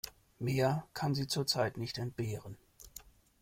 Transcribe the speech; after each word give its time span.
Mehr 0.39 0.87
kann 0.95 1.13
sie 1.13 1.27
zurzeit 1.27 1.77
nicht 1.77 1.99
entbehren. 1.99 2.57